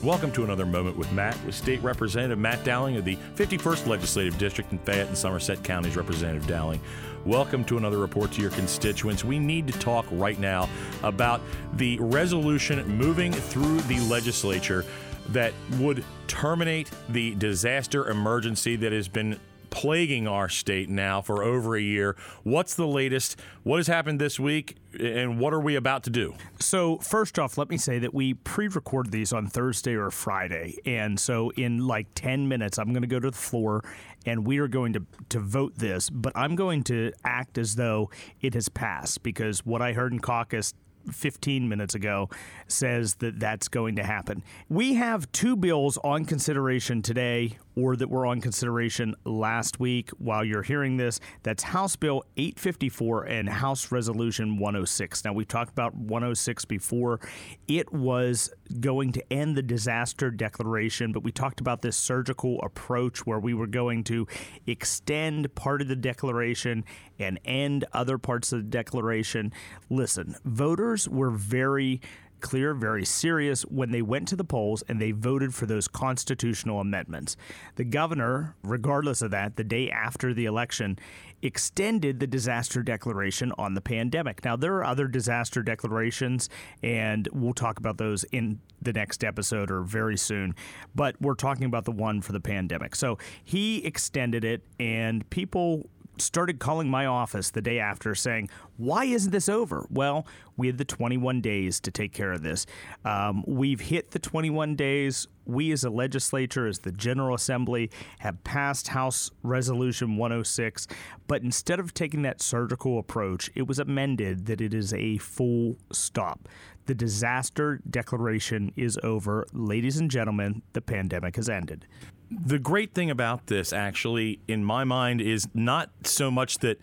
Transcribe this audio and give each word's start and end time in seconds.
Welcome 0.00 0.30
to 0.32 0.44
another 0.44 0.64
moment 0.64 0.96
with 0.96 1.10
Matt, 1.10 1.36
with 1.44 1.56
State 1.56 1.82
Representative 1.82 2.38
Matt 2.38 2.62
Dowling 2.62 2.96
of 2.98 3.04
the 3.04 3.16
51st 3.34 3.88
Legislative 3.88 4.38
District 4.38 4.70
in 4.70 4.78
Fayette 4.78 5.08
and 5.08 5.18
Somerset 5.18 5.64
Counties. 5.64 5.96
Representative 5.96 6.46
Dowling, 6.46 6.80
welcome 7.26 7.64
to 7.64 7.78
another 7.78 7.98
report 7.98 8.30
to 8.32 8.40
your 8.40 8.52
constituents. 8.52 9.24
We 9.24 9.40
need 9.40 9.66
to 9.66 9.76
talk 9.80 10.06
right 10.12 10.38
now 10.38 10.68
about 11.02 11.40
the 11.72 11.98
resolution 11.98 12.86
moving 12.86 13.32
through 13.32 13.80
the 13.82 13.98
legislature 14.08 14.84
that 15.30 15.52
would 15.80 16.04
terminate 16.28 16.88
the 17.08 17.34
disaster 17.34 18.08
emergency 18.08 18.76
that 18.76 18.92
has 18.92 19.08
been 19.08 19.36
plaguing 19.70 20.26
our 20.26 20.48
state 20.48 20.88
now 20.88 21.20
for 21.20 21.42
over 21.42 21.76
a 21.76 21.80
year. 21.80 22.16
What's 22.42 22.74
the 22.74 22.86
latest? 22.86 23.38
What 23.62 23.76
has 23.78 23.86
happened 23.86 24.20
this 24.20 24.38
week? 24.38 24.76
And 24.98 25.38
what 25.38 25.52
are 25.52 25.60
we 25.60 25.76
about 25.76 26.02
to 26.04 26.10
do? 26.10 26.34
So, 26.58 26.96
first 26.98 27.38
off, 27.38 27.58
let 27.58 27.68
me 27.68 27.76
say 27.76 27.98
that 27.98 28.14
we 28.14 28.34
pre 28.34 28.68
record 28.68 29.10
these 29.10 29.32
on 29.32 29.46
Thursday 29.46 29.94
or 29.94 30.10
Friday. 30.10 30.78
And 30.86 31.20
so, 31.20 31.50
in 31.50 31.86
like 31.86 32.06
10 32.14 32.48
minutes, 32.48 32.78
I'm 32.78 32.92
going 32.92 33.02
to 33.02 33.08
go 33.08 33.20
to 33.20 33.30
the 33.30 33.36
floor 33.36 33.84
and 34.26 34.46
we 34.46 34.58
are 34.58 34.68
going 34.68 34.92
to, 34.94 35.04
to 35.30 35.40
vote 35.40 35.76
this. 35.76 36.10
But 36.10 36.32
I'm 36.36 36.56
going 36.56 36.84
to 36.84 37.12
act 37.24 37.58
as 37.58 37.76
though 37.76 38.10
it 38.40 38.54
has 38.54 38.68
passed 38.68 39.22
because 39.22 39.64
what 39.64 39.82
I 39.82 39.92
heard 39.92 40.12
in 40.12 40.20
caucus 40.20 40.74
15 41.12 41.68
minutes 41.68 41.94
ago 41.94 42.28
says 42.66 43.16
that 43.16 43.40
that's 43.40 43.68
going 43.68 43.96
to 43.96 44.02
happen. 44.02 44.42
We 44.68 44.94
have 44.94 45.30
two 45.32 45.56
bills 45.56 45.98
on 46.04 46.24
consideration 46.24 47.02
today 47.02 47.58
or 47.78 47.94
that 47.94 48.10
were 48.10 48.26
on 48.26 48.40
consideration 48.40 49.14
last 49.24 49.78
week 49.78 50.10
while 50.18 50.44
you're 50.44 50.64
hearing 50.64 50.96
this. 50.96 51.20
That's 51.44 51.62
House 51.62 51.94
Bill 51.94 52.24
854 52.36 53.24
and 53.24 53.48
House 53.48 53.92
Resolution 53.92 54.58
106. 54.58 55.24
Now, 55.24 55.32
we've 55.32 55.46
talked 55.46 55.70
about 55.70 55.94
106 55.94 56.64
before. 56.64 57.20
It 57.68 57.92
was 57.92 58.52
going 58.80 59.12
to 59.12 59.32
end 59.32 59.56
the 59.56 59.62
disaster 59.62 60.28
declaration, 60.32 61.12
but 61.12 61.22
we 61.22 61.30
talked 61.30 61.60
about 61.60 61.82
this 61.82 61.96
surgical 61.96 62.60
approach 62.62 63.24
where 63.24 63.38
we 63.38 63.54
were 63.54 63.68
going 63.68 64.02
to 64.04 64.26
extend 64.66 65.54
part 65.54 65.80
of 65.80 65.86
the 65.86 65.96
declaration 65.96 66.84
and 67.20 67.38
end 67.44 67.84
other 67.92 68.18
parts 68.18 68.52
of 68.52 68.58
the 68.58 68.68
declaration. 68.68 69.52
Listen, 69.88 70.34
voters 70.44 71.08
were 71.08 71.30
very 71.30 72.00
clear, 72.40 72.74
very 72.74 73.04
serious 73.04 73.62
when 73.62 73.90
they 73.90 74.02
went 74.02 74.28
to 74.28 74.36
the 74.36 74.44
polls 74.44 74.82
and 74.88 75.00
they 75.00 75.12
voted 75.12 75.54
for 75.54 75.66
those 75.66 75.88
constitutional 75.88 76.80
amendments. 76.80 77.36
The 77.76 77.84
governor, 77.84 78.56
regardless 78.62 79.22
of 79.22 79.30
that, 79.32 79.56
the 79.56 79.64
day 79.64 79.90
after 79.90 80.32
the 80.32 80.46
election, 80.46 80.98
extended 81.42 82.20
the 82.20 82.26
disaster 82.26 82.82
declaration 82.82 83.52
on 83.58 83.74
the 83.74 83.80
pandemic. 83.80 84.44
Now, 84.44 84.56
there 84.56 84.74
are 84.76 84.84
other 84.84 85.06
disaster 85.06 85.62
declarations, 85.62 86.48
and 86.82 87.28
we'll 87.32 87.54
talk 87.54 87.78
about 87.78 87.98
those 87.98 88.24
in 88.24 88.60
the 88.82 88.92
next 88.92 89.24
episode 89.24 89.70
or 89.70 89.82
very 89.82 90.16
soon, 90.16 90.54
but 90.94 91.20
we're 91.20 91.34
talking 91.34 91.64
about 91.64 91.84
the 91.84 91.92
one 91.92 92.20
for 92.20 92.32
the 92.32 92.40
pandemic. 92.40 92.94
So 92.96 93.18
he 93.44 93.84
extended 93.84 94.44
it, 94.44 94.62
and 94.78 95.28
people 95.30 95.88
started 96.20 96.58
calling 96.58 96.88
my 96.88 97.06
office 97.06 97.50
the 97.50 97.62
day 97.62 97.78
after 97.78 98.14
saying, 98.14 98.50
Why 98.76 99.04
isn't 99.04 99.30
this 99.30 99.48
over? 99.48 99.86
Well, 99.90 100.26
we 100.56 100.66
had 100.66 100.78
the 100.78 100.84
21 100.84 101.40
days 101.40 101.80
to 101.80 101.90
take 101.90 102.12
care 102.12 102.32
of 102.32 102.42
this. 102.42 102.66
Um, 103.04 103.44
we've 103.46 103.80
hit 103.80 104.10
the 104.10 104.18
21 104.18 104.76
days. 104.76 105.28
We, 105.48 105.72
as 105.72 105.82
a 105.82 105.90
legislature, 105.90 106.66
as 106.66 106.80
the 106.80 106.92
General 106.92 107.34
Assembly, 107.34 107.90
have 108.20 108.42
passed 108.44 108.88
House 108.88 109.30
Resolution 109.42 110.16
106. 110.16 110.86
But 111.26 111.42
instead 111.42 111.80
of 111.80 111.94
taking 111.94 112.22
that 112.22 112.40
surgical 112.40 112.98
approach, 112.98 113.50
it 113.54 113.66
was 113.66 113.78
amended 113.78 114.46
that 114.46 114.60
it 114.60 114.74
is 114.74 114.92
a 114.92 115.18
full 115.18 115.76
stop. 115.90 116.48
The 116.86 116.94
disaster 116.94 117.80
declaration 117.90 118.72
is 118.76 118.98
over. 119.02 119.46
Ladies 119.52 119.98
and 119.98 120.10
gentlemen, 120.10 120.62
the 120.72 120.80
pandemic 120.80 121.36
has 121.36 121.48
ended 121.48 121.86
the 122.30 122.58
great 122.58 122.94
thing 122.94 123.10
about 123.10 123.46
this, 123.46 123.72
actually, 123.72 124.40
in 124.48 124.64
my 124.64 124.84
mind, 124.84 125.20
is 125.20 125.48
not 125.54 125.90
so 126.04 126.30
much 126.30 126.58
that. 126.58 126.80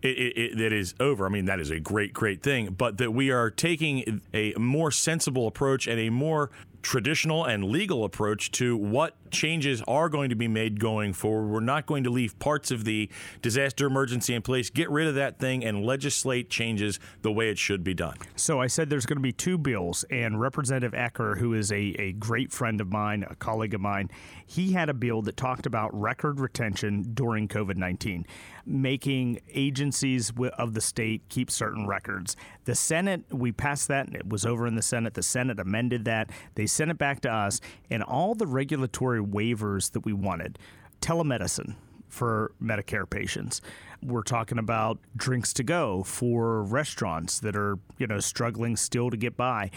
It, 0.00 0.62
it, 0.62 0.94
over. 1.00 1.26
I 1.26 1.28
mean, 1.28 1.46
that 1.46 1.58
is 1.58 1.72
a 1.72 1.80
great, 1.80 2.12
great 2.12 2.40
thing, 2.40 2.68
but 2.68 2.98
that 2.98 3.10
we 3.12 3.32
are 3.32 3.50
taking 3.50 4.20
a 4.32 4.54
more 4.56 4.92
sensible 4.92 5.48
approach 5.48 5.88
and 5.88 5.98
a 5.98 6.08
more 6.08 6.52
traditional 6.82 7.44
and 7.44 7.64
legal 7.64 8.04
approach 8.04 8.50
to 8.52 8.76
what 8.76 9.16
changes 9.30 9.82
are 9.86 10.08
going 10.08 10.30
to 10.30 10.36
be 10.36 10.48
made 10.48 10.80
going 10.80 11.12
forward. 11.12 11.48
We're 11.48 11.60
not 11.60 11.86
going 11.86 12.04
to 12.04 12.10
leave 12.10 12.38
parts 12.38 12.70
of 12.70 12.84
the 12.84 13.10
disaster 13.42 13.86
emergency 13.86 14.34
in 14.34 14.42
place. 14.42 14.70
Get 14.70 14.90
rid 14.90 15.06
of 15.06 15.14
that 15.16 15.38
thing 15.38 15.64
and 15.64 15.84
legislate 15.84 16.50
changes 16.50 16.98
the 17.22 17.32
way 17.32 17.50
it 17.50 17.58
should 17.58 17.84
be 17.84 17.94
done. 17.94 18.16
So 18.36 18.60
I 18.60 18.66
said 18.66 18.90
there's 18.90 19.06
going 19.06 19.18
to 19.18 19.22
be 19.22 19.32
two 19.32 19.58
bills, 19.58 20.04
and 20.10 20.40
Representative 20.40 20.92
Ecker, 20.92 21.38
who 21.38 21.54
is 21.54 21.72
a, 21.72 21.94
a 21.98 22.12
great 22.12 22.52
friend 22.52 22.80
of 22.80 22.90
mine, 22.90 23.24
a 23.28 23.34
colleague 23.34 23.74
of 23.74 23.80
mine, 23.80 24.10
he 24.46 24.72
had 24.72 24.88
a 24.88 24.94
bill 24.94 25.22
that 25.22 25.36
talked 25.36 25.66
about 25.66 25.98
record 25.98 26.40
retention 26.40 27.10
during 27.14 27.48
COVID 27.48 27.76
19, 27.76 28.26
making 28.64 29.40
agencies 29.52 30.32
of 30.56 30.74
the 30.74 30.80
state 30.80 31.28
keep 31.28 31.50
certain 31.50 31.86
records. 31.86 32.36
The 32.64 32.74
Senate, 32.74 33.22
we 33.30 33.52
passed 33.52 33.88
that, 33.88 34.06
and 34.06 34.16
it 34.16 34.28
was 34.28 34.46
over 34.46 34.66
in 34.66 34.74
the 34.74 34.82
Senate. 34.82 35.14
The 35.14 35.22
Senate 35.22 35.58
amended 35.58 36.04
that. 36.06 36.30
They 36.54 36.66
sent 36.68 36.90
it 36.90 36.98
back 36.98 37.20
to 37.22 37.32
us, 37.32 37.60
and 37.90 38.02
all 38.02 38.34
the 38.34 38.46
regulatory 38.46 39.20
waivers 39.20 39.90
that 39.92 40.04
we 40.04 40.12
wanted 40.12 40.58
telemedicine 41.00 41.74
for 42.08 42.52
Medicare 42.62 43.08
patients. 43.08 43.60
We're 44.02 44.22
talking 44.22 44.58
about 44.58 44.98
drinks 45.16 45.52
to 45.54 45.62
go 45.62 46.02
for 46.04 46.62
restaurants 46.62 47.40
that 47.40 47.56
are, 47.56 47.78
you 47.98 48.06
know, 48.06 48.20
struggling 48.20 48.76
still 48.76 49.10
to 49.10 49.16
get 49.16 49.36
by. 49.36 49.70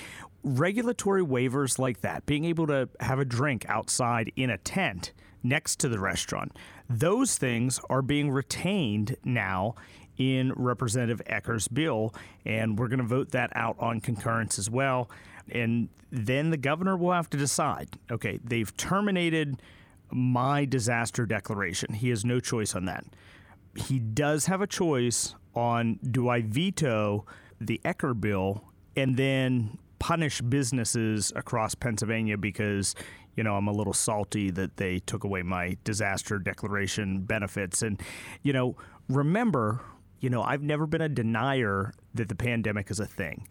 Regulatory 0.44 1.24
waivers 1.24 1.78
like 1.78 2.02
that, 2.02 2.26
being 2.26 2.46
able 2.46 2.68
to 2.68 2.90
have 3.00 3.20
a 3.20 3.26
drink 3.26 3.66
outside 3.68 4.32
in 4.36 4.50
a 4.50 4.58
tent 4.58 5.12
next 5.44 5.80
to 5.80 5.90
the 5.90 6.00
restaurant, 6.00 6.56
those 6.90 7.38
things 7.38 7.80
are 7.90 8.02
being 8.02 8.32
retained 8.32 9.16
now 9.24 9.76
in 10.22 10.54
Representative 10.54 11.22
Ecker's 11.28 11.68
bill, 11.68 12.14
and 12.46 12.78
we're 12.78 12.88
going 12.88 13.00
to 13.00 13.06
vote 13.06 13.32
that 13.32 13.52
out 13.56 13.76
on 13.80 14.00
concurrence 14.00 14.60
as 14.60 14.70
well. 14.70 15.10
And 15.52 15.90
then 16.12 16.50
the 16.52 16.58
governor 16.58 16.96
will 16.96 17.14
have 17.14 17.30
to 17.32 17.38
decide 17.38 17.98
okay, 18.12 18.40
they've 18.44 18.76
terminated 18.78 19.62
my 20.12 20.66
disaster 20.66 21.26
declaration. 21.26 21.94
He 21.94 22.10
has 22.10 22.26
no 22.26 22.40
choice 22.40 22.76
on 22.76 22.86
that. 22.86 23.06
He 23.76 24.00
does 24.00 24.48
have 24.48 24.62
a 24.62 24.68
choice 24.68 25.36
on 25.56 26.00
do 26.10 26.30
I 26.30 26.42
veto 26.42 27.26
the 27.60 27.80
Ecker 27.86 28.20
bill 28.20 28.66
and 28.96 29.16
then 29.16 29.78
punish 30.00 30.42
businesses 30.42 31.32
across 31.36 31.76
Pennsylvania 31.76 32.38
because 32.38 32.96
you 33.36 33.44
know, 33.44 33.56
I'm 33.56 33.68
a 33.68 33.72
little 33.72 33.94
salty 33.94 34.52
that 34.52 34.78
they 34.78 35.00
took 35.00 35.24
away 35.24 35.42
my 35.42 35.78
disaster 35.84 36.38
declaration 36.38 37.22
benefits. 37.22 37.82
And, 37.82 38.02
you 38.44 38.54
know, 38.54 38.76
remember, 39.10 39.82
you 40.22 40.30
know, 40.30 40.44
I've 40.44 40.62
never 40.62 40.88
been 40.88 41.02
a 41.02 41.10
denier 41.10 41.94
that 42.14 42.30
the 42.30 42.36
pandemic 42.36 42.90
is 42.90 43.00
a 43.00 43.06
thing. 43.06 43.48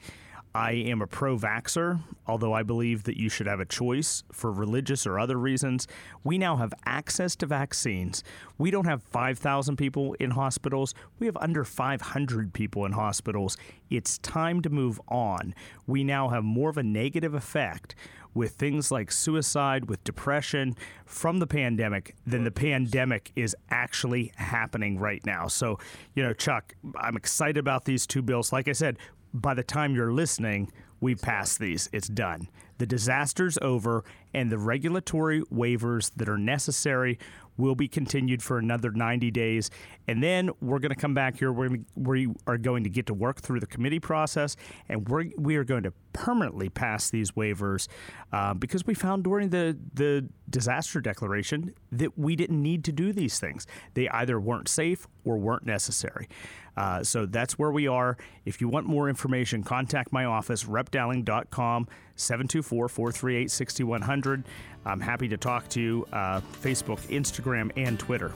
I 0.54 0.72
am 0.72 1.00
a 1.00 1.06
pro 1.06 1.36
vaxxer, 1.36 2.00
although 2.26 2.52
I 2.52 2.64
believe 2.64 3.04
that 3.04 3.16
you 3.16 3.28
should 3.28 3.46
have 3.46 3.60
a 3.60 3.64
choice 3.64 4.24
for 4.32 4.50
religious 4.50 5.06
or 5.06 5.18
other 5.18 5.36
reasons. 5.36 5.86
We 6.24 6.38
now 6.38 6.56
have 6.56 6.74
access 6.84 7.36
to 7.36 7.46
vaccines. 7.46 8.24
We 8.58 8.72
don't 8.72 8.86
have 8.86 9.02
5,000 9.02 9.76
people 9.76 10.14
in 10.14 10.32
hospitals, 10.32 10.94
we 11.20 11.26
have 11.26 11.36
under 11.36 11.64
500 11.64 12.52
people 12.52 12.84
in 12.84 12.92
hospitals. 12.92 13.56
It's 13.90 14.18
time 14.18 14.60
to 14.62 14.70
move 14.70 15.00
on. 15.08 15.54
We 15.86 16.02
now 16.02 16.28
have 16.28 16.42
more 16.42 16.70
of 16.70 16.78
a 16.78 16.82
negative 16.82 17.34
effect 17.34 17.94
with 18.34 18.52
things 18.52 18.90
like 18.90 19.10
suicide, 19.10 19.88
with 19.88 20.02
depression 20.04 20.76
from 21.04 21.38
the 21.38 21.46
pandemic 21.46 22.14
than 22.26 22.44
the 22.44 22.50
pandemic 22.50 23.32
is 23.34 23.56
actually 23.70 24.32
happening 24.36 24.98
right 24.98 25.24
now. 25.26 25.48
So, 25.48 25.78
you 26.14 26.22
know, 26.22 26.32
Chuck, 26.32 26.74
I'm 26.96 27.16
excited 27.16 27.58
about 27.58 27.84
these 27.84 28.06
two 28.06 28.22
bills. 28.22 28.52
Like 28.52 28.68
I 28.68 28.72
said, 28.72 28.98
by 29.32 29.54
the 29.54 29.62
time 29.62 29.94
you're 29.94 30.12
listening, 30.12 30.70
we've 31.00 31.20
passed 31.20 31.58
these. 31.58 31.88
It's 31.92 32.08
done. 32.08 32.48
The 32.78 32.86
disaster's 32.86 33.58
over, 33.60 34.04
and 34.32 34.50
the 34.50 34.58
regulatory 34.58 35.42
waivers 35.42 36.10
that 36.16 36.28
are 36.28 36.38
necessary 36.38 37.18
will 37.60 37.74
be 37.74 37.88
continued 37.88 38.42
for 38.42 38.58
another 38.58 38.90
90 38.90 39.30
days. 39.30 39.70
And 40.08 40.22
then 40.22 40.50
we're 40.60 40.78
going 40.78 40.94
to 40.94 41.00
come 41.00 41.14
back 41.14 41.38
here. 41.38 41.52
We're, 41.52 41.78
we 41.94 42.28
are 42.46 42.58
going 42.58 42.84
to 42.84 42.90
get 42.90 43.06
to 43.06 43.14
work 43.14 43.40
through 43.40 43.60
the 43.60 43.66
committee 43.66 44.00
process, 44.00 44.56
and 44.88 45.08
we're, 45.08 45.26
we 45.36 45.56
are 45.56 45.64
going 45.64 45.84
to 45.84 45.92
permanently 46.12 46.68
pass 46.68 47.10
these 47.10 47.32
waivers 47.32 47.86
uh, 48.32 48.54
because 48.54 48.84
we 48.86 48.94
found 48.94 49.22
during 49.24 49.50
the, 49.50 49.78
the 49.94 50.28
disaster 50.48 51.00
declaration 51.00 51.72
that 51.92 52.18
we 52.18 52.34
didn't 52.34 52.60
need 52.60 52.84
to 52.84 52.92
do 52.92 53.12
these 53.12 53.38
things. 53.38 53.66
They 53.94 54.08
either 54.08 54.40
weren't 54.40 54.68
safe 54.68 55.06
or 55.24 55.38
weren't 55.38 55.66
necessary. 55.66 56.28
Uh, 56.76 57.02
so 57.02 57.26
that's 57.26 57.58
where 57.58 57.70
we 57.70 57.86
are. 57.86 58.16
If 58.44 58.60
you 58.60 58.68
want 58.68 58.86
more 58.86 59.08
information, 59.08 59.62
contact 59.62 60.12
my 60.12 60.24
office, 60.24 60.64
repdowling.com, 60.64 61.88
724 62.16 62.88
438 62.88 63.50
6100. 63.50 64.44
I'm 64.84 65.00
happy 65.00 65.28
to 65.28 65.36
talk 65.36 65.68
to 65.70 65.80
you. 65.80 66.06
Uh, 66.12 66.40
Facebook, 66.62 67.00
Instagram, 67.08 67.70
and 67.76 67.98
Twitter. 67.98 68.32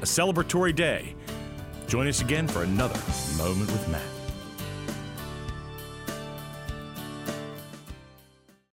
A 0.00 0.04
celebratory 0.04 0.74
day. 0.74 1.14
Join 1.86 2.06
us 2.06 2.22
again 2.22 2.48
for 2.48 2.62
another 2.62 2.98
Moment 3.36 3.70
with 3.70 3.88
Matt. 3.88 4.21